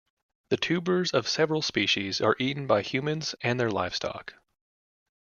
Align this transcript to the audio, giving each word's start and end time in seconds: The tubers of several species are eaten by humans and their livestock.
The 0.49 0.57
tubers 0.57 1.11
of 1.13 1.27
several 1.27 1.61
species 1.61 2.21
are 2.21 2.35
eaten 2.39 2.65
by 2.65 2.81
humans 2.81 3.35
and 3.43 3.59
their 3.59 3.69
livestock. 3.69 4.33